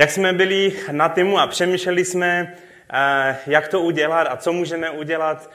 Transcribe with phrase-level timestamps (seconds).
[0.00, 2.54] jak jsme byli na týmu a přemýšleli jsme,
[2.92, 5.50] eh, jak to udělat a co můžeme udělat.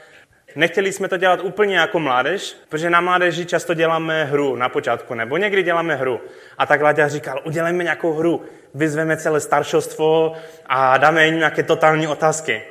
[0.56, 5.14] Nechtěli jsme to dělat úplně jako mládež, protože na mládeži často děláme hru na počátku,
[5.14, 6.20] nebo někdy děláme hru.
[6.58, 8.42] A tak Láďa říkal, udělejme nějakou hru,
[8.74, 10.32] vyzveme celé staršostvo
[10.66, 12.62] a dáme jim nějaké totální otázky.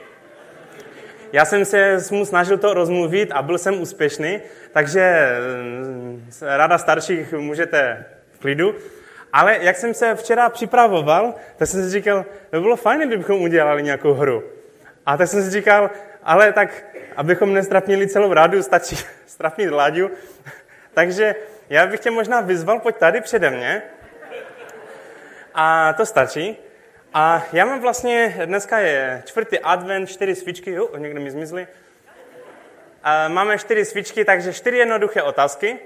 [1.34, 4.40] Já jsem se mu snažil to rozmluvit a byl jsem úspěšný,
[4.74, 8.76] takže eh, rada starších můžete v klidu.
[9.36, 13.84] Ale jak jsem se včera připravoval, tak jsem si říkal, by bylo fajn, kdybychom udělali
[13.84, 14.44] nějakou hru.
[15.06, 15.90] A tak jsem si říkal,
[16.24, 16.84] ale tak,
[17.16, 20.12] abychom nestrapnili celou rádu, stačí strapnit Láďu.
[20.94, 21.36] Takže
[21.70, 23.82] já bych tě možná vyzval, pojď tady přede mě.
[25.54, 26.58] A to stačí.
[27.14, 31.68] A já mám vlastně, dneska je čtvrtý advent, čtyři svíčky, jo, někde mi zmizly.
[33.28, 35.80] Máme čtyři svíčky, takže čtyři jednoduché otázky.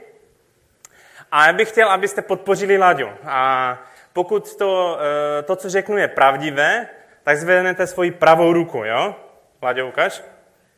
[1.32, 3.10] A já bych chtěl, abyste podpořili Láďu.
[3.26, 3.78] A
[4.14, 5.00] pokud to,
[5.40, 6.88] eh, to, co řeknu, je pravdivé,
[7.24, 9.16] tak zvednete svoji pravou ruku, jo?
[9.64, 10.24] Láďo, ukaž.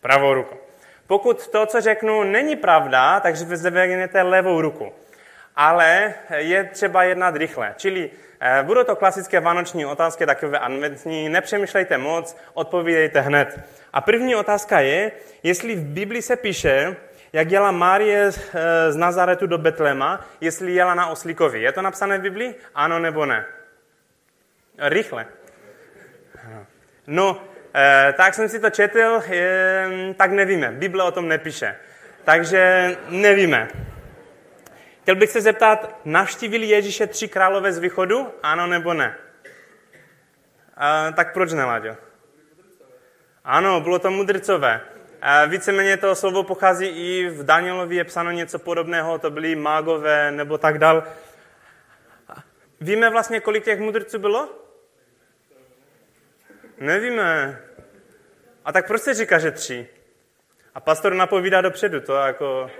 [0.01, 0.55] Pravou ruku.
[1.07, 4.93] Pokud to, co řeknu, není pravda, takže zvednete levou ruku.
[5.55, 7.73] Ale je třeba jednat rychle.
[7.77, 11.29] Čili eh, budou to klasické vánoční otázky, takové adventní.
[11.29, 13.59] Nepřemýšlejte moc, odpovídejte hned.
[13.93, 15.11] A první otázka je,
[15.43, 16.95] jestli v Biblii se píše,
[17.33, 21.61] jak jela Márie eh, z Nazaretu do Betlema, jestli jela na oslíkovi.
[21.61, 22.55] Je to napsané v Biblii?
[22.75, 23.45] Ano nebo ne?
[24.77, 25.25] Rychle.
[27.07, 27.43] No,
[27.75, 29.21] eh, tak jsem si to četl,
[30.17, 30.71] tak nevíme.
[30.71, 31.75] Bible o tom nepíše.
[32.23, 33.67] Takže nevíme.
[35.01, 38.27] Chtěl bych se zeptat, navštívili Ježíše tři králové z východu?
[38.43, 39.15] Ano nebo ne?
[40.77, 41.65] A, tak proč ne?
[43.43, 44.81] Ano, bylo to mudrcové.
[45.47, 50.57] Víceméně to slovo pochází i v Danielovi, je psáno něco podobného, to byli mágové nebo
[50.57, 51.03] tak dál.
[52.81, 54.49] Víme vlastně, kolik těch mudrců bylo?
[56.77, 57.59] Nevíme.
[58.65, 59.87] A tak proč se říká, že tři?
[60.75, 62.71] A pastor napovídá dopředu, to jako...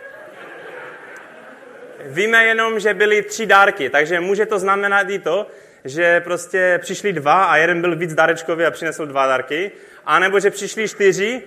[2.05, 5.47] Víme jenom, že byly tři dárky, takže může to znamenat i to,
[5.85, 9.71] že prostě přišli dva a jeden byl víc dárečkový a přinesl dva dárky,
[10.05, 11.43] a nebo že přišli čtyři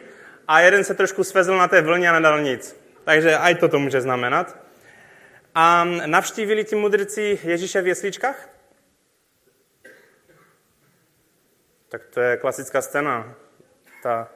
[0.48, 2.76] a jeden se trošku svezl na té vlně a nedal nic.
[3.04, 4.56] Takže aj to to může znamenat.
[5.54, 8.48] A navštívili ti mudrci Ježíše v jesličkách?
[11.88, 13.34] Tak to je klasická scéna.
[14.02, 14.28] Ta...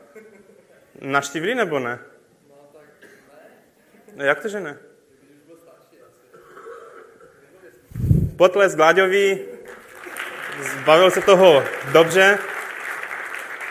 [1.00, 1.98] Navštívili nebo ne?
[4.16, 4.78] Jak to, že ne?
[8.36, 9.44] Potles Gláďový,
[10.62, 12.38] zbavil se toho dobře,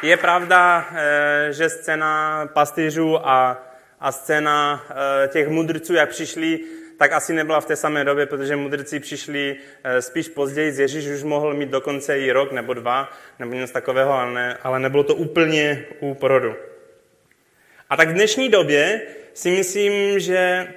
[0.01, 3.63] je pravda, eh, že scéna pastýřů a,
[3.99, 6.59] a scéna eh, těch mudrců, jak přišli,
[6.97, 10.81] tak asi nebyla v té samé době, protože mudrci přišli eh, spíš později.
[10.81, 13.09] Ježíš už mohl mít dokonce i rok nebo dva,
[13.39, 16.55] nebo něco takového, ale, ne, ale nebylo to úplně u porodu.
[17.89, 19.01] A tak v dnešní době
[19.33, 20.67] si myslím, že,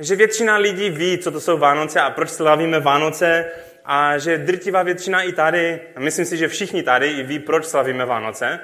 [0.00, 3.50] že většina lidí ví, co to jsou Vánoce a proč slavíme Vánoce,
[3.92, 7.64] a že drtivá většina i tady, a myslím si, že všichni tady i ví, proč
[7.64, 8.60] slavíme Vánoce.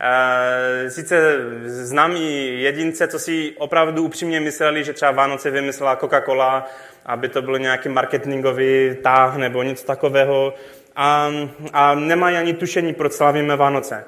[0.00, 6.62] E, sice znám i jedince, co si opravdu upřímně mysleli, že třeba Vánoce vymyslela Coca-Cola,
[7.06, 10.54] aby to bylo nějaký marketingový táh nebo něco takového
[10.96, 11.30] a,
[11.72, 14.04] a nemají ani tušení, proč slavíme Vánoce.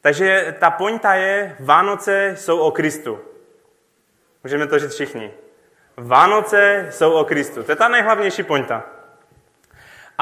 [0.00, 3.18] Takže ta pointa je, Vánoce jsou o Kristu.
[4.44, 5.30] Můžeme to říct všichni.
[5.96, 7.62] Vánoce jsou o Kristu.
[7.62, 8.99] To je ta nejhlavnější pointa.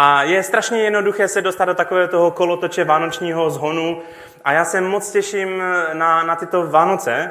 [0.00, 4.02] A je strašně jednoduché se dostat do takového toho kolotoče vánočního zhonu
[4.44, 7.30] a já se moc těším na, na tyto Vánoce.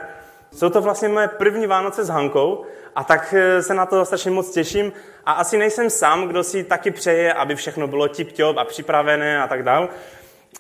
[0.51, 4.31] Jsou to vlastně moje první Vánoce s Hankou a tak eh, se na to strašně
[4.31, 4.94] moc těším
[5.25, 9.47] a asi nejsem sám, kdo si taky přeje, aby všechno bylo tip-top a připravené a
[9.47, 9.89] tak dál.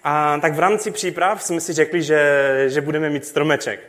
[0.03, 3.79] A tak v rámci příprav jsme si řekli, že, že budeme mít stromeček.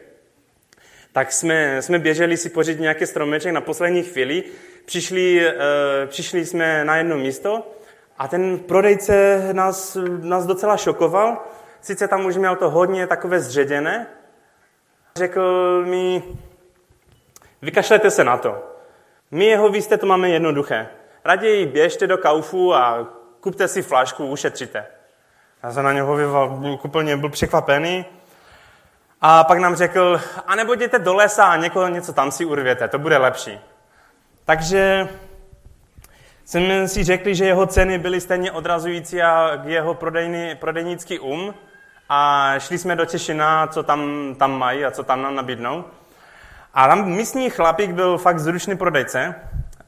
[1.13, 4.45] Tak jsme, jsme běželi si pořídit nějaký stromeček na poslední chvíli.
[4.85, 5.55] Přišli, e,
[6.07, 7.65] přišli jsme na jedno místo
[8.19, 11.39] a ten prodejce nás, nás docela šokoval.
[11.81, 14.07] Sice tam už měl to hodně takové zředěné.
[15.17, 16.23] Řekl mi,
[17.63, 18.63] vykašlete se na to.
[19.31, 20.89] My jeho výste to máme jednoduché.
[21.25, 23.07] Raději běžte do kaufu a
[23.41, 24.87] kupte si flašku, ušetříte.
[25.63, 28.05] Já jsem na něho vyval, úplně byl překvapený.
[29.21, 32.89] A pak nám řekl, a nebo jděte do lesa a někoho něco tam si urvěte,
[32.89, 33.61] to bude lepší.
[34.45, 35.09] Takže
[36.51, 41.55] jsme si řekli, že jeho ceny byly stejně odrazující a jeho prodejný, prodejnický um
[42.09, 45.85] a šli jsme do Češina, co tam, tam mají a co tam nám nabídnou.
[46.75, 49.35] A tam místní chlapík byl fakt zručný prodejce,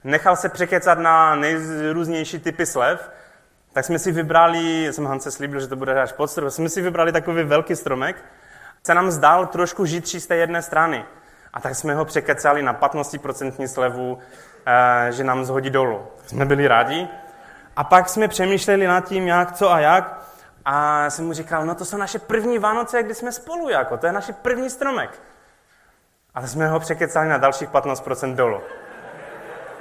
[0.05, 3.11] nechal se překecat na nejrůznější typy slev
[3.73, 6.83] tak jsme si vybrali, jsem Hance slíbil, že to bude až pod strop, jsme si
[6.83, 8.25] vybrali takový velký stromek,
[8.83, 11.05] se nám zdál trošku žitří z té jedné strany.
[11.53, 14.19] A tak jsme ho překecali na 15% slevu,
[15.11, 16.07] že nám zhodí dolů.
[16.27, 17.09] Jsme byli rádi.
[17.77, 20.21] A pak jsme přemýšleli nad tím, jak, co a jak.
[20.65, 24.07] A jsem mu říkal, no to jsou naše první Vánoce, kdy jsme spolu, jako, to
[24.07, 25.23] je naše první stromek.
[26.35, 28.61] A jsme ho překecali na dalších 15% dolů.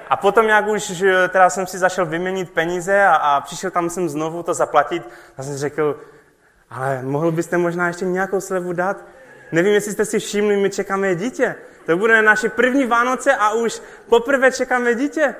[0.09, 4.09] A potom, jak už teda jsem si zašel vyměnit peníze a, a přišel tam jsem
[4.09, 5.99] znovu to zaplatit, tak jsem řekl,
[6.69, 8.97] ale mohl byste možná ještě nějakou slevu dát?
[9.51, 11.55] Nevím, jestli jste si všimli, my čekáme dítě.
[11.89, 15.35] To bude naše první Vánoce a už poprvé čekáme dítě.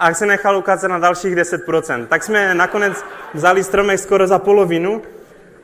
[0.00, 2.06] A se nechal ukázat na dalších 10%.
[2.06, 3.04] Tak jsme nakonec
[3.34, 5.02] vzali stromek skoro za polovinu,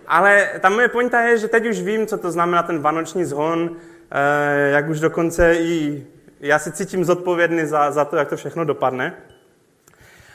[0.06, 3.76] ale ta moje pointa je, že teď už vím, co to znamená ten vánoční zhon,
[4.10, 6.06] eh, jak už dokonce i
[6.40, 9.14] já se cítím zodpovědný za, za to, jak to všechno dopadne.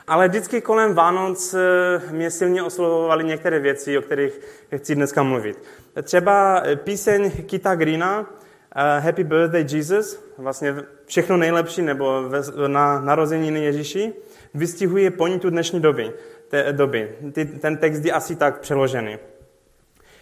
[0.08, 4.40] Ale vždycky kolem Vánoc eh, mě silně oslovovaly některé věci, o kterých
[4.76, 5.64] chci dneska mluvit.
[6.04, 8.26] Třeba eh, píseň Kita Greena,
[8.76, 10.76] eh, Happy Birthday Jesus, vlastně
[11.06, 12.22] všechno nejlepší, nebo
[12.68, 14.14] na narozeniny Ježíši,
[14.54, 16.14] vystihuje pointu dnešní doby.
[16.48, 17.16] Té doby.
[17.60, 19.18] Ten text je asi tak přeložený.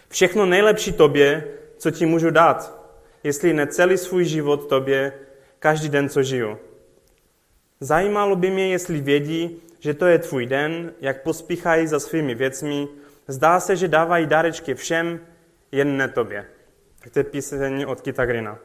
[0.08, 1.44] Všechno nejlepší tobě,
[1.76, 2.78] co ti můžu dát,
[3.24, 5.12] jestli ne celý svůj život tobě,
[5.58, 6.58] každý den, co žiju.
[7.80, 12.88] Zajímalo by mě, jestli vědí, že to je tvůj den, jak pospíchají za svými věcmi.
[13.28, 15.20] Zdá se, že dávají dárečky všem,
[15.72, 16.44] jen ne tobě.
[17.00, 18.58] Tak to je píseň od Kitagrina.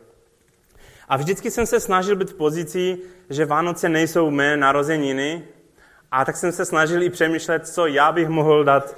[1.07, 2.97] A vždycky jsem se snažil být v pozici,
[3.29, 5.43] že Vánoce nejsou mé narozeniny,
[6.11, 8.97] a tak jsem se snažil i přemýšlet, co já bych mohl dát,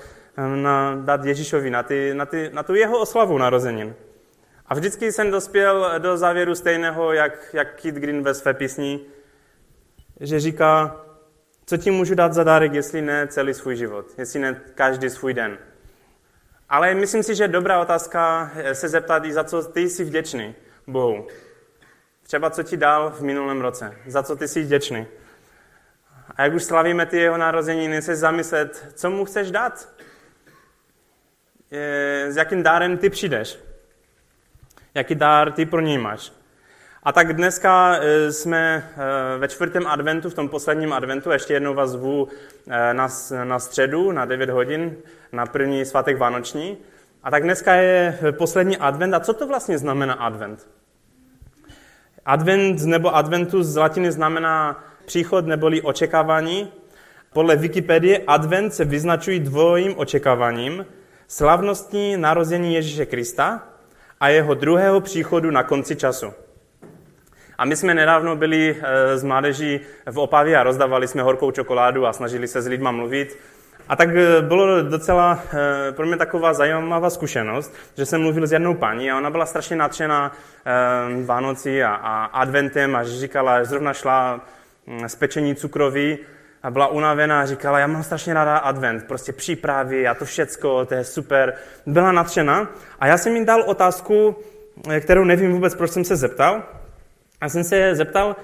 [0.56, 3.96] na, dát Ježíšovi na, ty, na, ty, na tu jeho oslavu narozenin.
[4.66, 9.00] A vždycky jsem dospěl do závěru stejného, jak, jak Kit Green ve své písni,
[10.20, 11.02] že říká,
[11.66, 15.34] co ti můžu dát za dárek, jestli ne celý svůj život, jestli ne každý svůj
[15.34, 15.58] den.
[16.70, 20.56] Ale myslím si, že je dobrá otázka se zeptat i za co ty jsi vděčný
[20.88, 21.28] Bohu.
[22.24, 25.08] Třeba co ti dal v minulém roce, za co ty jsi vděčný.
[26.36, 29.90] A jak už slavíme ty jeho narozeniny, se zamyslet, co mu chceš dát.
[32.28, 33.60] S jakým dárem ty přijdeš
[34.96, 36.32] jaký dár ty pro něj máš.
[37.06, 38.90] A tak dneska e, jsme
[39.36, 42.28] e, ve čtvrtém adventu, v tom posledním adventu, ještě jednou vás zvu
[42.68, 43.08] e, na,
[43.44, 44.96] na středu, na 9 hodin,
[45.32, 46.78] na první svátek Vánoční.
[47.24, 49.14] A tak dneska je poslední advent.
[49.14, 50.68] A co to vlastně znamená advent?
[52.26, 56.72] Advent nebo adventus z latiny znamená příchod neboli očekávání.
[57.34, 60.86] Podle Wikipedie advent se vyznačují dvojím očekáváním.
[61.28, 63.64] Slavnostní narození Ježíše Krista–
[64.20, 66.34] a jeho druhého příchodu na konci času.
[67.58, 69.80] A my jsme nedávno byli eh, mládeží
[70.12, 73.38] v Opavě a rozdávali jsme horkou čokoládu a snažili se s lidma mluvit.
[73.88, 78.52] A tak eh, bylo docela eh, pro mě taková zajímavá zkušenost, že jsem mluvil s
[78.52, 80.32] jednou paní a ona byla strašně nadšená
[81.26, 81.94] Vánocí a,
[82.26, 84.42] adventem a říkala, že zrovna šla
[85.08, 86.18] z pečení cukroví
[86.64, 90.86] a byla unavená a říkala, já mám strašně ráda advent, prostě přípravy a to všecko,
[90.86, 91.54] to je super.
[91.86, 92.70] Byla nadšená
[93.00, 94.36] a já jsem jim dal otázku,
[95.00, 96.64] kterou nevím vůbec, proč jsem se zeptal.
[97.42, 98.36] A jsem se zeptal,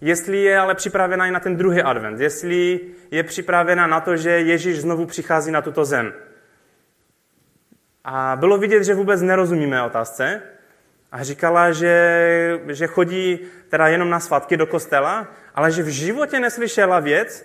[0.00, 2.80] jestli je ale připravená i na ten druhý advent, jestli
[3.10, 6.12] je připravená na to, že Ježíš znovu přichází na tuto zem.
[8.04, 10.42] A bylo vidět, že vůbec nerozumíme otázce.
[11.12, 13.38] A říkala, že, že chodí
[13.68, 17.44] teda jenom na svatky do kostela, ale že v životě neslyšela věc,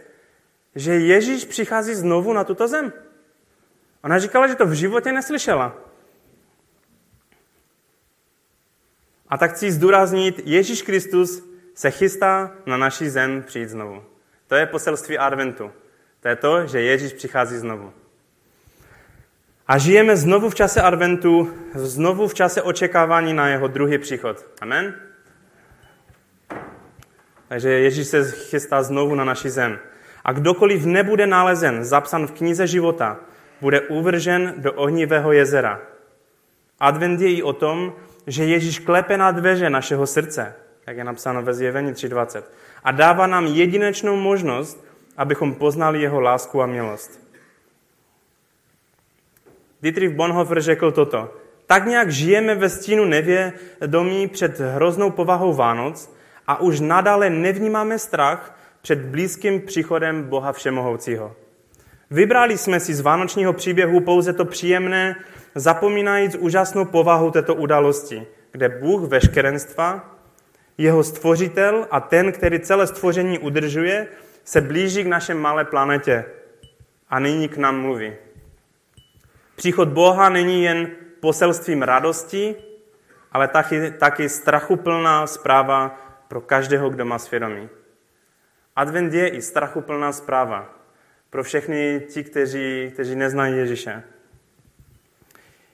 [0.76, 2.94] že Ježíš přichází znovu na tuto zem.
[4.04, 5.76] Ona říkala, že to v životě neslyšela.
[9.34, 11.44] A tak chci zdůraznit, Ježíš Kristus
[11.76, 14.04] se chystá na naší zem přijít znovu.
[14.48, 15.72] To je poselství adventu.
[16.20, 17.94] To je to, že Ježíš přichází znovu.
[19.68, 24.46] A žijeme znovu v čase adventu, znovu v čase očekávání na jeho druhý příchod.
[24.62, 24.96] Amen?
[27.48, 29.80] Takže Ježíš se chystá znovu na naši zem.
[30.24, 33.20] A kdokoliv nebude nalezen zapsan v knize života,
[33.62, 35.82] bude uvržen do ohnivého jezera.
[36.80, 37.94] Advent je i o tom,
[38.28, 40.56] že Ježíš klepe na dveře našeho srdce,
[40.88, 42.44] jak je napsáno ve zjevení 3.20,
[42.84, 44.86] a dává nám jedinečnou možnost,
[45.18, 47.24] abychom poznali jeho lásku a milost.
[49.82, 51.34] Dietrich Bonhoeffer řekl toto.
[51.68, 56.16] Tak nějak žijeme ve stínu nevědomí před hroznou povahou Vánoc
[56.48, 61.36] a už nadále nevnímáme strach před blízkým příchodem Boha Všemohoucího.
[62.14, 65.16] Vybrali jsme si z vánočního příběhu pouze to příjemné,
[65.56, 70.16] zapomínajíc úžasnou povahu této události, kde Bůh veškerenstva,
[70.78, 74.08] jeho stvořitel a ten, který celé stvoření udržuje,
[74.44, 76.26] se blíží k naše malé planetě
[77.10, 78.14] a nyní k nám mluví.
[79.56, 80.88] Příchod Boha není jen
[81.20, 82.56] poselstvím radosti,
[83.32, 87.70] ale taky, taky strachuplná zpráva pro každého, kdo má svědomí.
[88.76, 90.83] Advent je i strachuplná zpráva
[91.34, 94.04] pro všechny ti, kteří, kteří neznají Ježíše.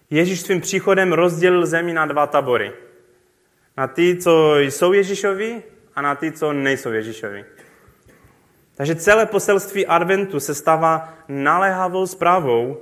[0.09, 2.73] Ježíš svým příchodem rozdělil zemi na dva tabory.
[3.77, 5.63] Na ty, co jsou Ježíšovi
[5.95, 7.45] a na ty, co nejsou Ježíšovi.
[8.75, 12.81] Takže celé poselství adventu se stává naléhavou zprávou,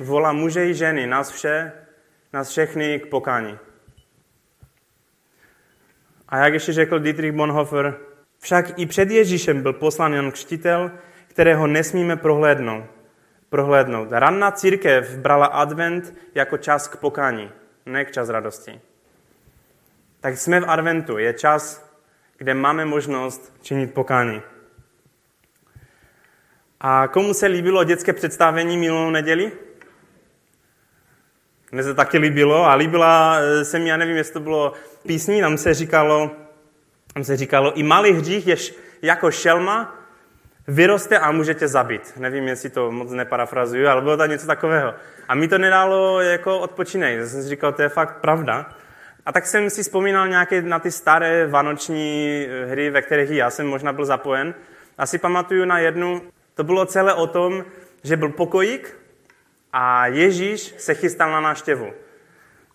[0.00, 1.72] volá muže i ženy, nás vše,
[2.32, 3.58] nás všechny k pokání.
[6.28, 7.98] A jak ještě řekl Dietrich Bonhoeffer,
[8.38, 10.90] však i před Ježíšem byl poslán Jan Křtitel,
[11.34, 12.84] kterého nesmíme prohlédnout.
[13.48, 14.08] prohlédnout.
[14.10, 17.50] Ranná církev brala advent jako čas k pokání,
[17.86, 18.80] ne k čas radosti.
[20.20, 21.92] Tak jsme v adventu, je čas,
[22.38, 24.42] kde máme možnost činit pokání.
[26.80, 29.52] A komu se líbilo dětské představení minulou neděli?
[31.72, 34.72] Mně se taky líbilo a líbila eh, se mi, já nevím, jestli to bylo
[35.06, 36.30] písní, tam se říkalo,
[37.14, 38.56] tam se říkalo, i malý hřích je
[39.02, 40.03] jako šelma,
[40.68, 42.12] vyroste a může tě zabít.
[42.16, 44.94] Nevím, jestli to moc neparafrazuju, ale bylo to něco takového.
[45.28, 47.16] A mi to nedalo jako odpočinej.
[47.16, 48.70] Já jsem si říkal, to je fakt pravda.
[49.26, 53.50] A tak jsem si vzpomínal nějaké na ty staré vánoční eh, hry, ve kterých já
[53.50, 54.54] jsem možná byl zapojen.
[54.98, 56.22] Asi pamatuju na jednu,
[56.54, 57.64] to bylo celé o tom,
[58.02, 58.96] že byl pokojík
[59.72, 61.92] a Ježíš se chystal na návštěvu.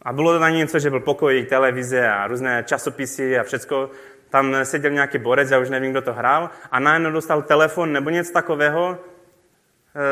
[0.02, 3.90] A bylo to na něco, že byl pokojík, televize a různé časopisy a všecko.
[4.30, 8.10] Tam seděl nějaký borec, já už nevím, kdo to hrál, a najednou dostal telefon nebo
[8.10, 8.98] něco takového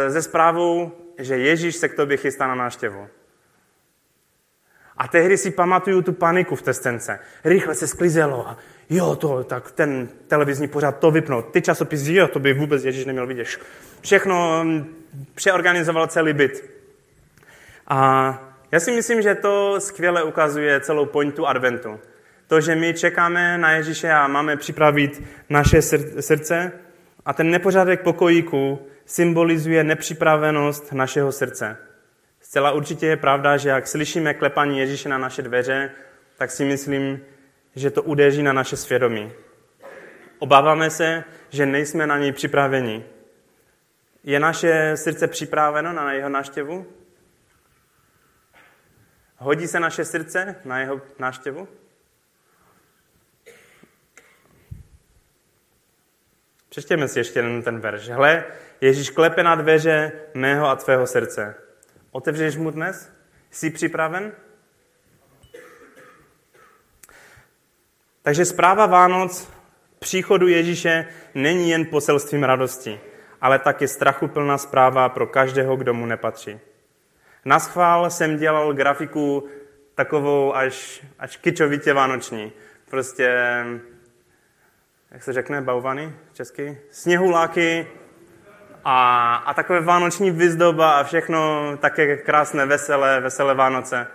[0.08, 3.08] ze zprávou, že Ježíš se k tobě chystá na návštěvu.
[4.98, 7.20] A tehdy si pamatuju tu paniku v té scénce.
[7.44, 8.58] Rychle se sklizelo a
[8.90, 11.52] jo, to, tak ten televizní pořád to vypnout.
[11.52, 13.48] Ty časopisy, jo, to by vůbec Ježíš neměl vidět.
[14.02, 14.96] Všechno mm,
[15.36, 16.70] přeorganizoval celý byt.
[17.88, 18.40] A
[18.72, 22.00] já si myslím, že to skvěle ukazuje celou pointu adventu.
[22.48, 25.82] To, že my čekáme na Ježíše a máme připravit naše
[26.20, 26.72] srdce
[27.26, 31.78] a ten nepořádek pokojíku symbolizuje nepřipravenost našeho srdce.
[32.42, 35.92] Zcela určitě je pravda, že jak slyšíme klepání Ježíše na naše dveře,
[36.38, 37.20] tak si myslím,
[37.76, 39.32] že to udeří na naše svědomí.
[40.40, 43.06] Obáváme se, že nejsme na něj připraveni.
[44.24, 46.86] Je naše srdce připraveno na jeho návštěvu?
[49.38, 51.68] Hodí se naše srdce na jeho návštěvu?
[56.78, 58.10] Přečtěme si ještě jeden ten verš.
[58.10, 58.44] Hle,
[58.82, 61.56] Ježíš klepe na dveře mého a tvého srdce.
[62.12, 63.12] Otevřeš mu dnes?
[63.52, 64.32] Jsi připraven?
[68.22, 69.50] Takže zpráva Vánoc
[70.00, 73.00] příchodu Ježíše není jen poselstvím radosti,
[73.42, 76.60] ale taky strachuplná zpráva pro každého, kdo mu nepatří.
[77.46, 79.48] Na schvál jsem dělal grafiku
[79.96, 82.52] takovou až, až kičovitě vánoční.
[82.90, 83.34] Prostě,
[85.12, 86.78] jak se řekne, bauvany česky?
[86.92, 87.88] Sněhuláky
[88.84, 94.08] a, a takové vánoční vyzdoba a všechno také krásné, veselé, veselé Vánoce.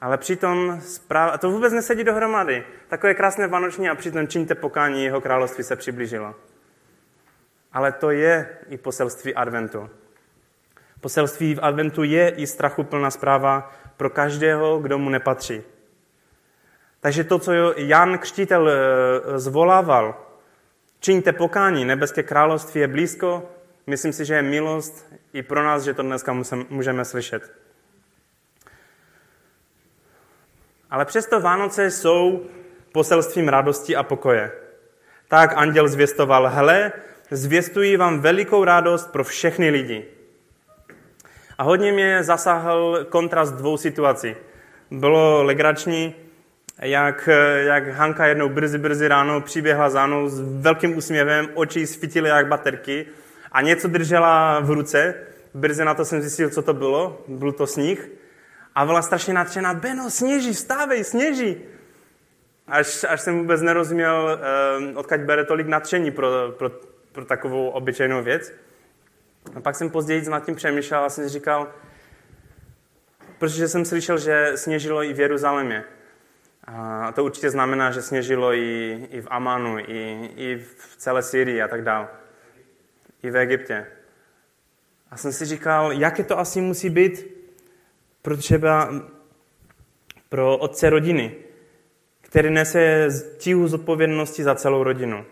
[0.00, 1.34] Ale přitom správ...
[1.34, 2.64] a to vůbec nesedí dohromady.
[2.88, 6.34] Takové krásné vánoční a přitom čiňte pokání, jeho království se přiblížilo.
[7.72, 9.90] Ale to je i poselství adventu.
[11.00, 15.62] Poselství v adventu je i strachuplná zpráva pro každého, kdo mu nepatří.
[17.00, 20.29] Takže to, co Jan Křtitel eh, zvolával,
[21.00, 23.50] čiňte pokání, nebeské království je blízko,
[23.86, 26.36] myslím si, že je milost i pro nás, že to dneska
[26.68, 27.52] můžeme slyšet.
[30.90, 32.46] Ale přesto Vánoce jsou
[32.92, 34.52] poselstvím radosti a pokoje.
[35.28, 36.92] Tak anděl zvěstoval, hele,
[37.30, 40.04] zvěstuji vám velikou radost pro všechny lidi.
[41.58, 44.36] A hodně mě zasáhl kontrast dvou situací.
[44.90, 46.14] Bylo legrační,
[46.80, 52.28] jak, jak Hanka jednou brzy, brzy ráno přiběhla za mnou s velkým úsměvem, oči svítily
[52.28, 53.06] jak baterky
[53.52, 55.14] a něco držela v ruce.
[55.54, 57.24] Brzy na to jsem zjistil, co to bylo.
[57.28, 58.10] Byl to sníh.
[58.74, 61.56] A byla strašně nadšená, Beno, sněží, vstávej, sněží.
[62.66, 64.40] Až, až jsem vůbec nerozuměl,
[64.90, 66.70] eh, odkud bere tolik nadšení pro, pro,
[67.12, 68.52] pro takovou obyčejnou věc.
[69.54, 71.68] A pak jsem později nad tím přemýšlel a jsem si říkal,
[73.38, 75.84] protože jsem slyšel, že sněžilo i v Jeruzalémě.
[76.72, 81.62] A to určitě znamená, že sněžilo i, i v Amanu, i, i v celé Syrii
[81.62, 82.08] a tak dále.
[83.22, 83.86] I v Egyptě.
[85.10, 87.26] A jsem si říkal, jaké to asi musí být
[88.22, 88.90] pro třeba
[90.28, 91.34] pro otce rodiny,
[92.20, 93.08] který nese
[93.38, 95.24] tíhu zodpovědnosti za celou rodinu.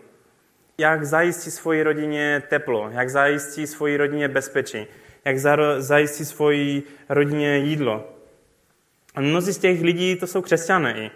[0.79, 4.87] jak zajistí svoji rodině teplo, jak zajistí svoji rodině bezpečí,
[5.25, 5.39] jak
[5.77, 8.13] zajistí svoji rodině jídlo.
[9.15, 11.11] A mnozí z těch lidí to jsou křesťané i.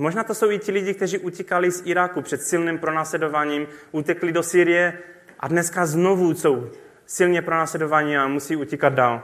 [0.00, 4.42] Možná to jsou i ti lidi, kteří utíkali z Iráku před silným pronásledováním, utekli do
[4.42, 4.98] Syrie
[5.40, 6.70] a dneska znovu jsou
[7.06, 9.22] silně pronásledovaní a musí utíkat dál.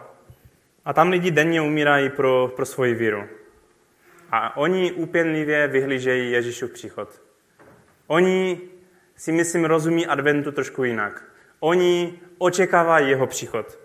[0.84, 3.24] A tam lidi denně umírají pro, pro svoji víru.
[4.30, 7.22] A oni úpěnlivě vyhlížejí Ježíšův příchod.
[8.06, 8.60] Oni
[9.16, 11.24] si myslím rozumí adventu trošku jinak.
[11.60, 13.83] Oni očekávají jeho příchod.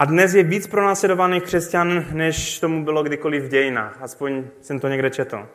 [0.00, 3.96] A dnes je víc pronásledovaných křesťan, než tomu bylo kdykoliv v dějinách.
[4.00, 5.48] Aspoň jsem to někde četl.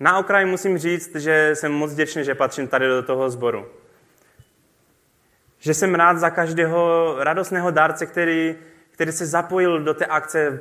[0.00, 3.66] Na okraj musím říct, že jsem moc vděčný, že patřím tady do toho sboru.
[5.58, 8.56] Že jsem rád za každého radostného dárce, který,
[8.90, 10.60] který se zapojil do té akce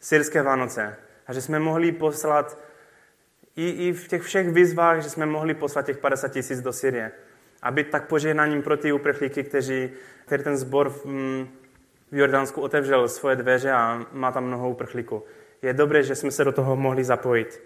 [0.00, 0.96] Syrské Vánoce.
[1.26, 2.58] A že jsme mohli poslat
[3.56, 7.12] i, i v těch všech výzvách, že jsme mohli poslat těch 50 tisíc do Syrie.
[7.62, 9.90] Aby tak požehnáním pro ty uprchlíky, kteří,
[10.26, 11.48] který ten sbor v, mm,
[12.10, 15.22] v Jordánsku otevřel svoje dveře a má tam mnoho uprchlíků.
[15.62, 17.62] Je dobré, že jsme se do toho mohli zapojit.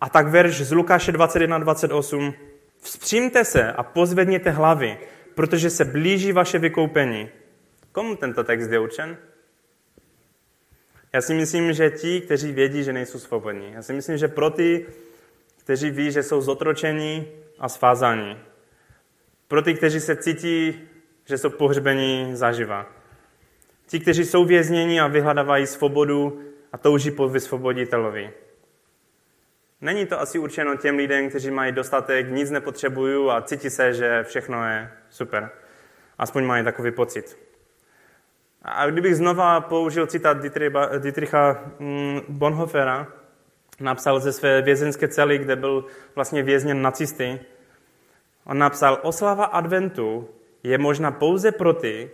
[0.00, 2.34] A tak verš z Lukáše 21.28.
[2.80, 4.98] Vzpřímte se a pozvedněte hlavy,
[5.34, 7.28] protože se blíží vaše vykoupení.
[7.92, 9.16] Komu tento text je určen?
[11.12, 13.72] Já si myslím, že ti, kteří vědí, že nejsou svobodní.
[13.72, 14.86] Já si myslím, že pro ty,
[15.56, 17.26] kteří ví, že jsou zotročení
[17.60, 18.38] a svázaní.
[19.48, 20.88] Pro ty, kteří se cítí,
[21.24, 22.86] že jsou pohřbení zaživa.
[23.86, 26.40] Ti, kteří jsou vězněni a vyhledávají svobodu
[26.72, 28.32] a touží po vysvoboditelovi.
[29.80, 34.22] Není to asi určeno těm lidem, kteří mají dostatek, nic nepotřebují a cítí se, že
[34.22, 35.50] všechno je super.
[36.18, 37.38] Aspoň mají takový pocit.
[38.62, 40.36] A kdybych znova použil citát
[40.98, 43.19] Dietricha mm, Bonhoeffera,
[43.80, 45.84] napsal ze své vězenské cely, kde byl
[46.14, 47.40] vlastně vězněn nacisty,
[48.44, 50.28] on napsal, oslava adventu
[50.62, 52.10] je možná pouze pro ty,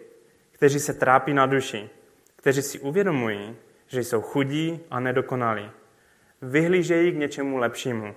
[0.53, 1.91] kteří se trápí na duši,
[2.37, 5.71] kteří si uvědomují, že jsou chudí a nedokonalí.
[6.43, 8.15] Vyhlížejí k něčemu lepšímu,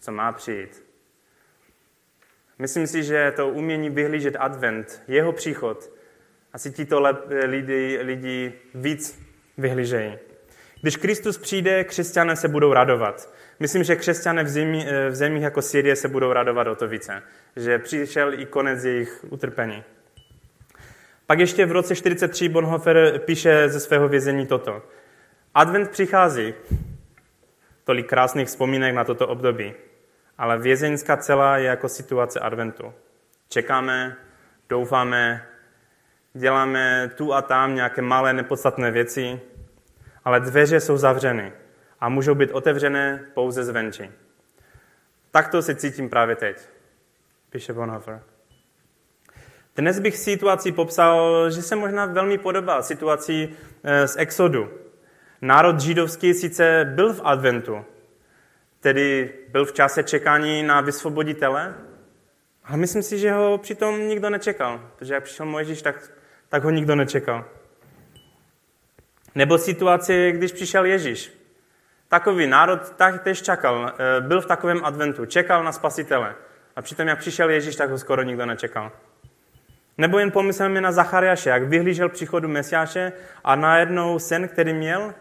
[0.00, 0.84] co má přijít.
[2.58, 5.90] Myslím si, že to umění vyhlížet advent, jeho příchod,
[6.52, 7.02] asi tito
[7.44, 9.22] lidi, lidi víc
[9.58, 10.18] vyhlížejí.
[10.84, 13.34] Když Kristus přijde, křesťané se budou radovat.
[13.60, 17.22] Myslím, že křesťané v, zemi, v zemích jako Syrie se budou radovat o to více.
[17.56, 19.84] Že přišel i konec jejich utrpení.
[21.26, 24.82] Pak ještě v roce 43 Bonhoeffer píše ze svého vězení toto.
[25.54, 26.54] Advent přichází.
[27.84, 29.74] Tolik krásných vzpomínek na toto období.
[30.38, 32.92] Ale vězeňská celá je jako situace adventu.
[33.48, 34.16] Čekáme,
[34.68, 35.46] doufáme,
[36.34, 39.40] děláme tu a tam nějaké malé nepodstatné věci,
[40.24, 41.52] ale dveře jsou zavřeny
[42.00, 44.10] a můžou být otevřené pouze zvenčí.
[45.30, 46.56] Takto se cítím právě teď,
[47.50, 48.22] píše Bonhoeffer.
[49.76, 53.48] Dnes bych situaci popsal, že se možná velmi podobá situaci
[53.84, 54.70] eh, z Exodu.
[55.40, 57.84] Národ židovský sice byl v adventu,
[58.80, 61.74] tedy byl v čase čekání na vysvoboditele,
[62.64, 66.10] ale myslím si, že ho přitom nikdo nečekal, protože jak přišel Mojžíš, tak
[66.54, 67.44] tak ho nikdo nečekal.
[69.34, 71.32] Nebo situace, když přišel Ježíš.
[72.08, 76.34] Takový národ tak tež čekal, eh, byl v takovém adventu, čekal na spasitele.
[76.76, 78.92] A přitom, jak přišel Ježíš, tak ho skoro nikdo nečekal.
[79.98, 83.12] Nebo jen pomysleme na Zachariáše, jak vyhlížel příchodu Mesiáše
[83.44, 85.14] a najednou sen, který měl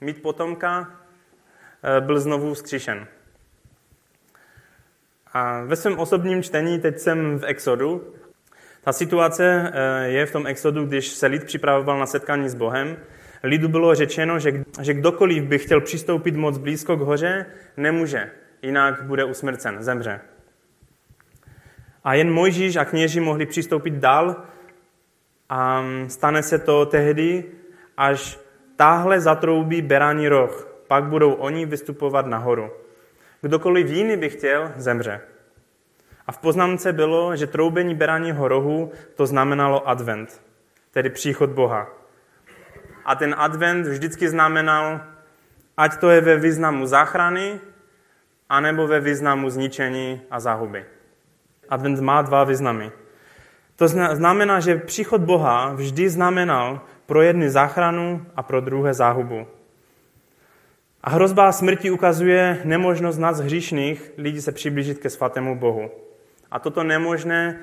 [0.00, 0.90] mít potomka,
[1.82, 3.06] eh, byl znovu vzkříšen.
[5.32, 8.14] A ve svém osobním čtení, teď jsem v Exodu,
[8.84, 12.96] ta situace eh, je v tom exodu, když se lid připravoval na setkání s Bohem.
[13.42, 18.30] Lidu bylo řečeno, že, že kdokoliv by chtěl přistoupit moc blízko k hoře, nemůže,
[18.62, 20.20] jinak bude usmrcen, zemře.
[22.04, 24.36] A jen Mojžíš a kněži mohli přistoupit dál
[25.48, 27.44] a stane se to tehdy,
[27.96, 28.38] až
[28.76, 30.66] táhle zatroubí berání roh.
[30.88, 32.70] Pak budou oni vystupovat nahoru.
[33.40, 35.20] Kdokoliv jiný by chtěl, zemře.
[36.26, 40.42] A v poznámce bylo, že troubení beraního rohu to znamenalo advent,
[40.90, 41.99] tedy příchod Boha.
[43.10, 45.00] A ten advent vždycky znamenal,
[45.76, 47.60] ať to je ve významu záchrany,
[48.48, 50.84] anebo ve významu zničení a záhuby.
[51.68, 52.92] Advent má dva významy.
[53.76, 59.46] To znamená, že příchod Boha vždy znamenal pro jedny záchranu a pro druhé záhubu.
[61.02, 65.90] A hrozba smrti ukazuje nemožnost nás hříšných lidí se přiblížit ke svatému Bohu.
[66.50, 67.58] A toto nemožné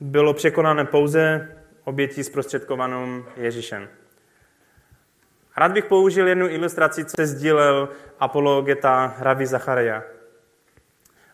[0.00, 1.48] bylo překonané pouze
[1.84, 3.88] obětí zprostředkovanou Ježíšem.
[5.62, 7.88] Rád bych použil jednu ilustraci, co se sdílel
[8.20, 10.02] apologeta Ravi Zacharia.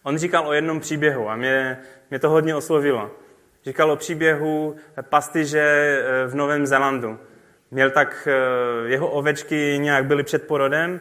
[0.03, 1.79] On říkal o jednom příběhu a mě,
[2.11, 3.11] mě to hodně oslovilo.
[3.65, 7.19] Říkal o příběhu pastyže eh, v Novém Zélandu.
[7.71, 11.01] Měl tak, eh, jeho ovečky nějak byly před porodem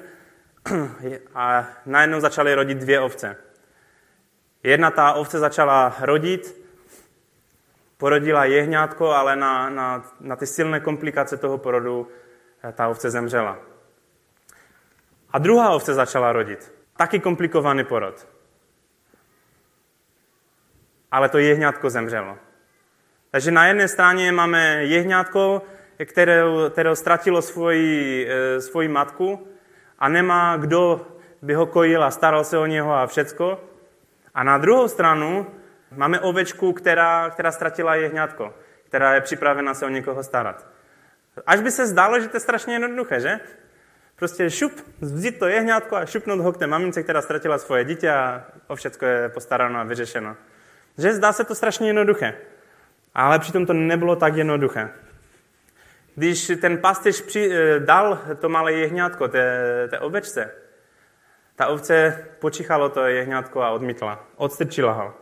[1.35, 3.35] a najednou začaly rodit dvě ovce.
[4.63, 6.61] Jedna ta ovce začala rodit,
[7.97, 12.07] porodila jehňátko, ale na, na, na ty silné komplikace toho porodu
[12.73, 13.57] ta ovce zemřela.
[15.31, 16.73] A druhá ovce začala rodit.
[16.97, 18.27] Taky komplikovaný porod.
[21.11, 22.37] Ale to jehňátko zemřelo.
[23.31, 25.61] Takže na jedné straně máme jehňátko,
[26.05, 29.47] které, které ztratilo svoji, eh, svoji matku
[29.99, 31.07] a nemá kdo
[31.41, 33.59] by ho kojil a staral se o něho a všecko.
[34.33, 35.47] A na druhou stranu
[35.95, 40.76] máme ovečku, která, která ztratila jehňátko, která je připravena se o někoho starat.
[41.45, 43.39] Až by se zdálo, že to je strašně jednoduché, že?
[44.15, 44.71] Prostě šup,
[45.01, 48.75] vzít to jehňátko a šupnout ho k té mamince, která ztratila svoje dítě a o
[48.75, 50.35] všecko je postaráno a vyřešeno.
[50.97, 52.33] Že zdá se to strašně jednoduché.
[53.13, 54.89] Ale přitom to nebylo tak jednoduché.
[56.15, 60.51] Když ten pastýř při, eh, dal to malé jehňátko té, té ovečce,
[61.55, 64.27] ta ovce počichalo to jehňátko a odmítla.
[64.35, 65.13] Odstrčila ho.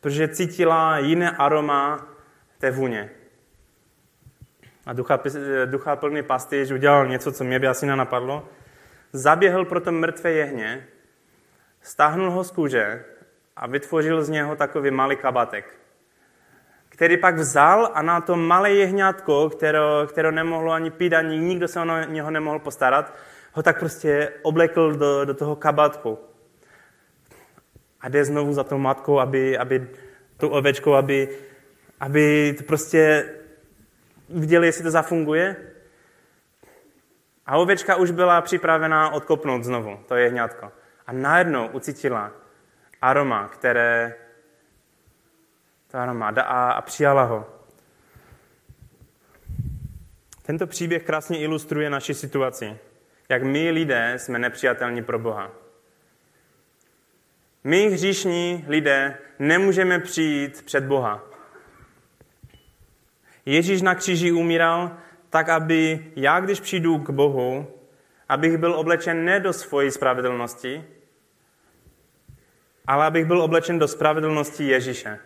[0.00, 2.06] Protože cítila jiné aroma
[2.58, 3.10] té vůně.
[4.86, 5.20] A ducha,
[5.64, 8.48] ducha plný pastýř udělal něco, co mě by asi nenapadlo.
[9.12, 10.86] Zaběhl pro to mrtvé jehně,
[11.82, 13.04] stáhnul ho z kůže
[13.56, 15.76] a vytvořil z něho takový malý kabatek
[16.96, 21.68] který pak vzal a na to malé jehňátko, které, které nemohlo ani pít, ani nikdo
[21.68, 23.14] se o něho nemohl postarat,
[23.52, 26.18] ho tak prostě oblekl do, do toho kabátku.
[28.00, 29.88] A jde znovu za tou matkou, aby, aby
[30.36, 31.28] tu ovečkou, aby,
[32.00, 33.30] aby to prostě
[34.28, 35.56] viděli, jestli to zafunguje.
[37.46, 40.72] A ovečka už byla připravená odkopnout znovu to jehňátko.
[41.06, 42.32] A najednou ucítila
[43.02, 44.14] aroma, které
[45.88, 47.46] ta armáda a, a přijala ho.
[50.42, 52.78] Tento příběh krásně ilustruje naši situaci.
[53.28, 55.50] Jak my lidé jsme nepřijatelní pro Boha.
[57.64, 61.35] My, hříšní lidé, nemůžeme přijít před Boha.
[63.46, 64.96] Ježíš na kříži umíral
[65.30, 67.66] tak, aby já, když přijdu k Bohu,
[68.28, 70.84] abych byl oblečen ne do svojí spravedlnosti,
[72.86, 75.18] ale abych byl oblečen do spravedlnosti Ježíše.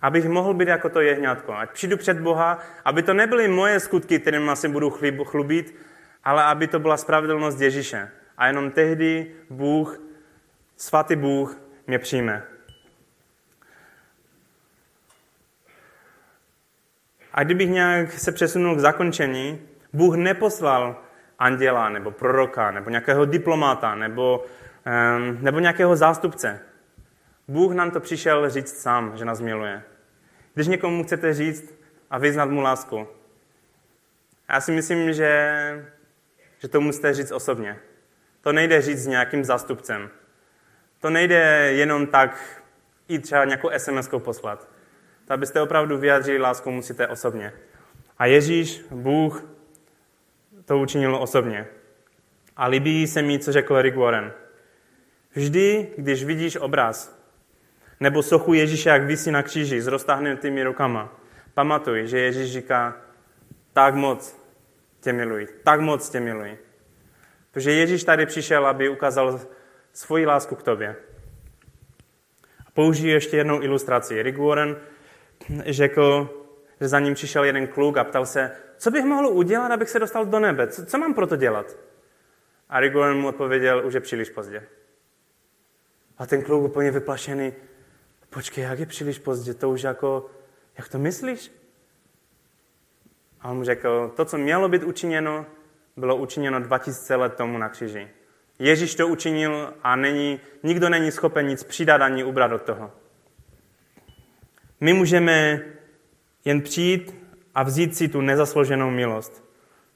[0.00, 1.54] Abych mohl být jako to jehňátko.
[1.54, 4.90] Ať přijdu před Boha, aby to nebyly moje skutky, kterými si budu
[5.24, 5.74] chlubit,
[6.24, 8.10] ale aby to byla spravedlnost Ježíše.
[8.36, 10.00] A jenom tehdy Bůh,
[10.76, 12.57] svatý Bůh, mě přijme.
[17.38, 19.60] A kdybych nějak se přesunul k zakončení,
[19.92, 20.96] Bůh neposlal
[21.38, 24.44] anděla, nebo proroka, nebo nějakého diplomata, nebo,
[25.16, 26.60] um, nebo nějakého zástupce.
[27.48, 29.82] Bůh nám to přišel říct sám, že nás miluje.
[30.54, 31.74] Když někomu chcete říct
[32.10, 33.08] a vyznat mu lásku,
[34.48, 35.52] já si myslím, že,
[36.58, 37.78] že to musíte říct osobně.
[38.40, 40.10] To nejde říct s nějakým zástupcem.
[41.00, 42.62] To nejde jenom tak
[43.08, 44.77] i třeba nějakou sms poslat.
[45.28, 47.52] To, abyste opravdu vyjádřili lásku, musíte osobně.
[48.18, 49.44] A Ježíš, Bůh,
[50.64, 51.66] to učinil osobně.
[52.56, 54.32] A líbí se mi, co řekl Rick Warren.
[55.34, 57.18] Vždy, když vidíš obraz,
[58.00, 61.20] nebo sochu Ježíše, jak vysí na kříži s roztáhnutými rukama.
[61.54, 62.96] Pamatuj, že Ježíš říká,
[63.72, 64.36] tak moc
[65.00, 66.58] tě miluji, tak moc tě miluji.
[67.50, 69.40] Protože Ježíš tady přišel, aby ukázal
[69.92, 70.96] svoji lásku k tobě.
[72.66, 74.22] A použiju ještě jednou ilustraci.
[74.22, 74.76] Rick Warren
[75.66, 76.30] řekl,
[76.80, 79.98] že za ním přišel jeden kluk a ptal se, co bych mohl udělat, abych se
[79.98, 80.66] dostal do nebe?
[80.66, 81.76] Co, co mám pro to dělat?
[82.68, 84.66] A Rick Warren mu odpověděl, už je příliš pozdě.
[86.18, 87.52] A ten kluk úplně vyplašený,
[88.30, 90.30] počkej, jak je příliš pozdě, to už jako,
[90.78, 91.52] jak to myslíš?
[93.40, 95.46] A on mu řekl, to, co mělo být učiněno,
[95.96, 98.08] bylo učiněno 2000 let tomu na kříži.
[98.58, 102.92] Ježíš to učinil a není, nikdo není schopen nic přidat ani ubrat od toho.
[104.80, 105.60] My můžeme
[106.44, 107.16] jen přijít
[107.54, 109.44] a vzít si tu nezaslouženou milost.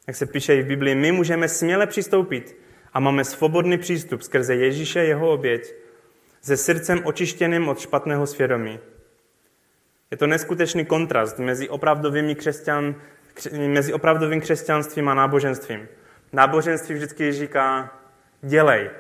[0.07, 2.57] Jak se píše i v Biblii, my můžeme směle přistoupit
[2.93, 5.75] a máme svobodný přístup skrze Ježíše, jeho oběť,
[6.41, 8.79] se srdcem očištěným od špatného svědomí.
[10.11, 12.95] Je to neskutečný kontrast mezi, opravdovými křesťan,
[13.69, 15.89] mezi opravdovým křesťanstvím a náboženstvím.
[16.33, 17.99] Náboženství vždycky říká,
[18.43, 18.91] dělej.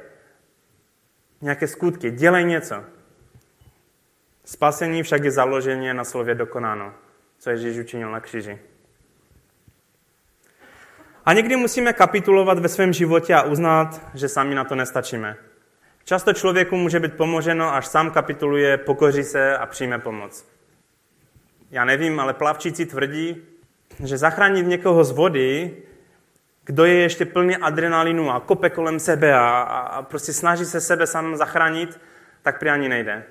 [1.40, 2.84] Nějaké skutky, dělej něco.
[4.44, 6.94] Spasení však je založeně na slově dokonáno,
[7.38, 8.58] co Ježíš učinil na kříži.
[11.24, 15.36] A někdy musíme kapitulovat ve svém životě a uznat, že sami na to nestačíme
[16.04, 20.46] Často člověku může být pomoženo, až sám kapituluje, pokoří se a přijme pomoc.
[21.70, 23.42] Já nevím, ale plavčíci tvrdí,
[24.04, 25.76] že zachránit někoho z vody,
[26.64, 31.06] kdo je ještě plný adrenalinu a kope kolem sebe a, a prostě snaží se sebe
[31.06, 32.00] sám zachránit,
[32.42, 33.24] tak prý ani nejde.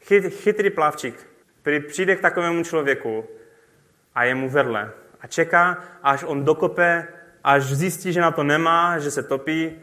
[0.00, 1.30] Chyt, chytrý plavčík
[1.62, 3.24] prý přijde k takovému člověku
[4.14, 7.08] a je mu vedle a čeká, až on dokope,
[7.44, 9.80] až zjistí, že na to nemá, že se topí,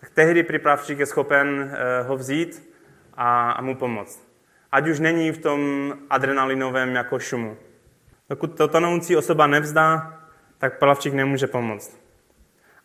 [0.00, 2.74] tak tehdy připravčík je schopen eh, ho vzít
[3.14, 4.28] a, a mu pomoct.
[4.72, 7.56] Ať už není v tom adrenalinovém jako šumu.
[8.30, 10.20] Dokud to tonoucí osoba nevzdá,
[10.58, 12.00] tak plavčík nemůže pomoct.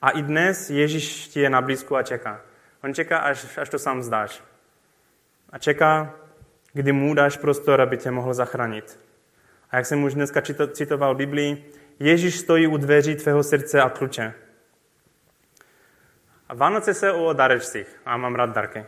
[0.01, 2.41] A i dnes Ježíš ti je na blízku a čeká.
[2.83, 4.48] On čeká, až, až to sám vzdáš.
[5.51, 6.15] A čeká,
[6.73, 8.99] kdy mu dáš prostor, aby tě mohl zachránit.
[9.71, 14.33] A jak jsem už dneska citoval Biblii, Ježíš stojí u dveří tvého srdce a kluče.
[16.49, 18.85] A Vánoce se o darečcích a mám rád darky.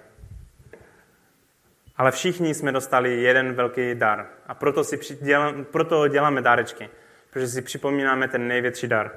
[1.98, 4.28] Ale všichni jsme dostali jeden velký dar.
[4.48, 6.90] A proto, si dělám, proto děláme dárečky.
[7.30, 9.12] Protože si připomínáme ten největší dar.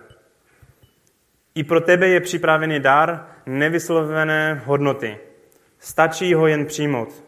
[1.54, 5.18] I pro tebe je připravený dar nevyslovené hodnoty.
[5.78, 7.23] Stačí ho jen přijmout.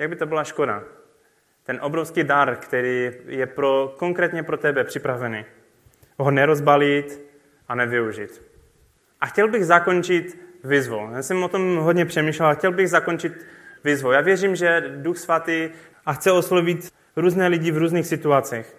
[0.00, 0.82] Jak by to byla škoda?
[1.62, 5.44] Ten obrovský dar, který je pro, konkrétně pro tebe připravený.
[6.18, 7.20] Ho nerozbalit
[7.68, 8.42] a nevyužít.
[9.20, 11.10] A chtěl bych zakončit výzvou.
[11.12, 13.46] Já jsem o tom hodně přemýšlel a chtěl bych zakončit
[13.84, 14.10] výzvou.
[14.10, 15.70] Já věřím, že Duch Svatý
[16.06, 18.76] a chce oslovit různé lidi v různých situacích.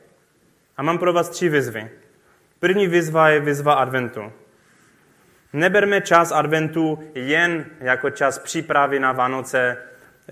[0.78, 1.90] A mám pro vás tři výzvy.
[2.60, 4.32] První výzva je výzva adventu.
[5.54, 9.78] Neberme čas adventu jen jako čas přípravy na Vánoce,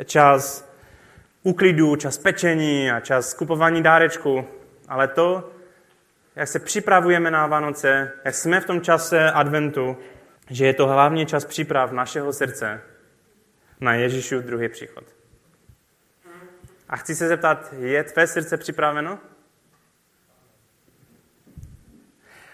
[0.06, 0.69] čas
[1.43, 4.45] uklidu, čas pečení a čas kupování dárečku,
[4.88, 5.52] ale to,
[6.36, 9.97] jak se připravujeme na Vánoce, jak jsme v tom čase adventu,
[10.49, 12.82] že je to hlavně čas příprav našeho srdce
[13.80, 15.04] na Ježíšův druhý příchod.
[16.89, 19.19] A chci se zeptat, je tvé srdce připraveno?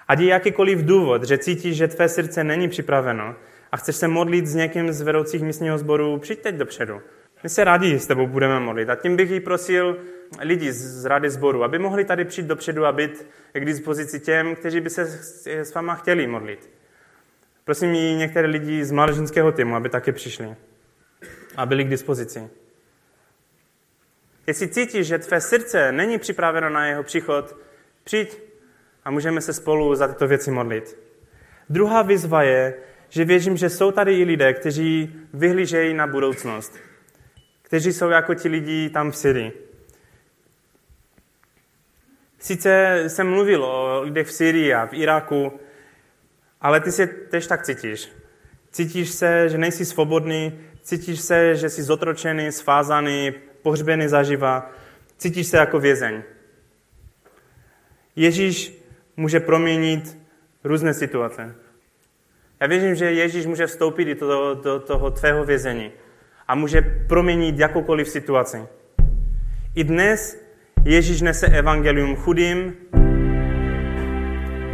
[0.07, 3.35] Ať je jakýkoliv důvod, že cítíš, že tvé srdce není připraveno
[3.71, 7.01] a chceš se modlit s někým z vedoucích místního sboru, přijď teď dopředu.
[7.45, 8.89] My se rádi s tebou budeme modlit.
[8.89, 9.97] A tím bych jí prosil
[10.41, 14.81] lidi z rady sboru, aby mohli tady přijít dopředu a být k dispozici těm, kteří
[14.81, 15.05] by se
[15.45, 16.69] s váma chtěli modlit.
[17.65, 20.55] Prosím i některé lidi z mládežnického týmu, aby také přišli
[21.55, 22.49] a byli k dispozici.
[24.47, 27.55] Jestli cítíš, že tvé srdce není připraveno na jeho příchod,
[28.03, 28.41] přijď
[29.03, 30.99] a můžeme se spolu za tyto věci modlit.
[31.69, 32.73] Druhá výzva je,
[33.09, 36.77] že věřím, že jsou tady i lidé, kteří vyhlížejí na budoucnost
[37.65, 39.51] kteří jsou jako ti lidi tam v Syrii.
[42.39, 45.59] Sice jsem mluvil o lidech v Syrii a v Iráku,
[46.61, 48.11] ale ty se tež tak cítíš.
[48.71, 54.71] Cítíš se, že nejsi svobodný, cítíš se, že jsi zotročený, svázaný, pohřbený zaživa,
[55.17, 56.23] cítíš se jako vězeň.
[58.15, 58.73] Ježíš
[59.17, 60.17] může proměnit
[60.63, 61.55] různé situace.
[62.59, 65.91] Já věřím, že Ježíš může vstoupit i do, do toho tvého vězení
[66.47, 68.57] a může proměnit jakoukoliv situaci.
[69.75, 70.45] I dnes
[70.85, 72.73] Ježíš nese evangelium chudým,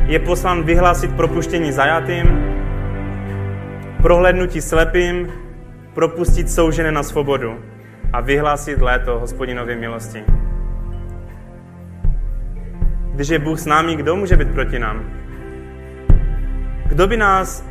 [0.06, 2.28] je poslan vyhlásit propuštění zajatým,
[4.02, 5.28] prohlédnutí slepým,
[5.94, 7.60] propustit soužené na svobodu
[8.14, 10.24] a vyhlásit léto hospodinově milosti.
[13.14, 15.14] Když je Bůh s námi, kdo může být proti nám?
[16.86, 17.66] Kdo by nás,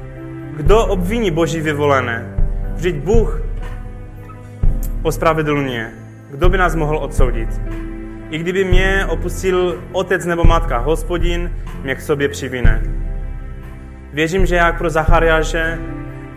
[0.57, 2.37] kdo obviní Boží vyvolené?
[2.75, 3.43] Vždyť Bůh
[5.03, 5.91] ospravedlňuje.
[6.31, 7.61] Kdo by nás mohl odsoudit?
[8.31, 12.83] I kdyby mě opustil otec nebo matka, hospodin mě k sobě přivine.
[14.13, 15.79] Věřím, že jak pro Zachariáše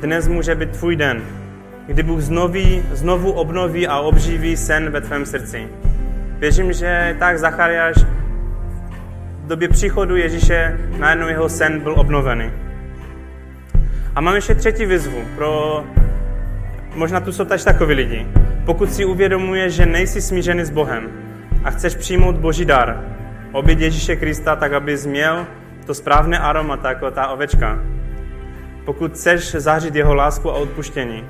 [0.02, 1.22] dnes může být tvůj den,
[1.88, 5.68] kdy Bůh znovu, znovu obnoví a obživí sen ve tvém srdci.
[6.40, 7.96] Věřím, že tak Zachariáš
[9.44, 12.52] v době příchodu Ježíše najednou jeho sen byl obnovený.
[14.16, 15.84] A mám ještě třetí výzvu pro
[16.96, 18.28] možná tu jsou takový lidi.
[18.66, 21.08] Pokud si uvědomuješ, že nejsi smířený s Bohem
[21.64, 23.04] a chceš přijmout Boží dar,
[23.52, 25.48] oběť Ježíše Krista, tak aby změl
[25.86, 27.80] to správné aroma, jako ta ovečka.
[28.86, 31.24] Pokud chceš zářit jeho lásku a odpuštění,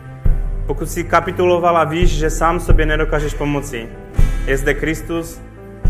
[0.66, 3.88] pokud si kapituloval a víš, že sám sobě nedokážeš pomoci,
[4.46, 5.42] je zde Kristus,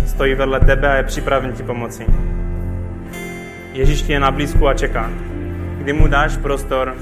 [0.06, 2.06] stojí vedle tebe a je připraven ti pomoci.
[3.74, 5.10] Ježíš ti je na blízku a čeká.
[5.78, 6.96] Kdy mu dáš prostor,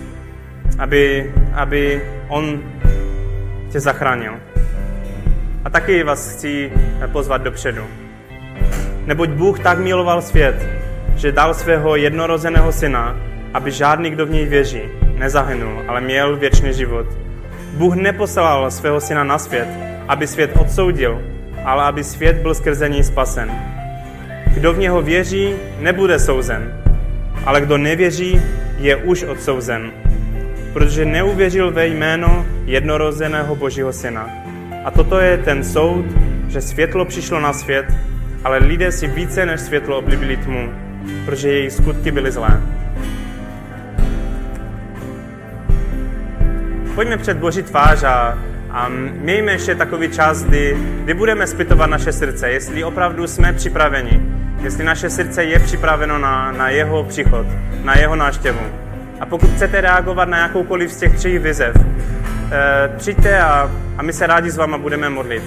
[0.80, 2.60] aby, aby on
[3.72, 4.34] tě zachránil.
[5.66, 6.72] A taky vás chci
[7.12, 7.88] pozvat dopředu.
[9.06, 10.68] Neboť Bůh tak miloval svět,
[11.16, 13.16] že dal svého jednorozeného syna,
[13.54, 14.82] aby žádný, kdo v něj věří,
[15.18, 17.06] nezahynul, ale měl věčný život.
[17.74, 19.68] Bůh neposlal svého syna na svět,
[20.08, 21.22] aby svět odsoudil,
[21.66, 23.52] ale aby svět byl skrze ní spasen.
[24.54, 26.84] Kdo v něho věří, nebude souzen,
[27.46, 28.42] ale kdo nevěří,
[28.78, 29.92] je už odsouzen,
[30.74, 34.30] protože neuvěřil ve jméno jednorozeného Božího syna.
[34.86, 36.06] A toto je ten soud,
[36.48, 37.86] že světlo přišlo na svět,
[38.44, 40.74] ale lidé si více než světlo oblíbili tmu,
[41.26, 42.62] protože jejich skutky byly zlé.
[46.96, 48.38] Pojďme před Boží tvář a,
[48.70, 48.90] a
[49.22, 54.22] mějme ještě takový čas, kdy, kdy budeme zpytovat naše srdce, jestli opravdu jsme připraveni,
[54.62, 57.48] jestli naše srdce je připraveno na, na jeho příchod,
[57.84, 58.81] na jeho náštěvu.
[59.22, 64.14] A pokud chcete reagovat na jakoukoliv z těch tří vizev, eh, přijďte a, a my
[64.14, 65.44] se rádi s váma budeme modlit.